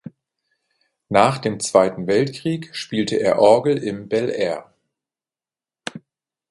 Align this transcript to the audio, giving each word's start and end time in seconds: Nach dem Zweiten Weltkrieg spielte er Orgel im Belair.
Nach 1.09 1.37
dem 1.37 1.59
Zweiten 1.59 2.07
Weltkrieg 2.07 2.75
spielte 2.75 3.17
er 3.17 3.37
Orgel 3.37 3.77
im 3.77 4.09
Belair. 4.09 4.73